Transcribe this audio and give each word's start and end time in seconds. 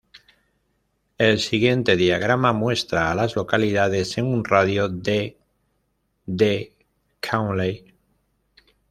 El 1.19 1.37
siguiente 1.37 1.95
diagrama 1.95 2.53
muestra 2.53 3.11
a 3.11 3.13
las 3.13 3.35
localidades 3.35 4.17
en 4.17 4.25
un 4.25 4.43
radio 4.43 4.89
de 4.89 5.37
de 6.25 6.73
Cowley. 7.21 7.93